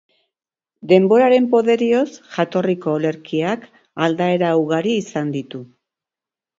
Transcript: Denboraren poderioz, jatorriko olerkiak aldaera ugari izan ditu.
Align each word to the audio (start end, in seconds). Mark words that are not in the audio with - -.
Denboraren 0.91 1.49
poderioz, 1.51 2.07
jatorriko 2.39 2.97
olerkiak 2.97 3.71
aldaera 4.09 4.53
ugari 4.67 4.99
izan 5.07 5.35
ditu. 5.41 5.67